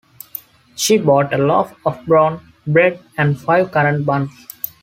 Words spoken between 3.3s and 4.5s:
five currant buns.